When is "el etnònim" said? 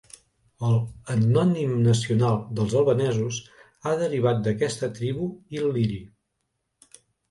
0.69-1.75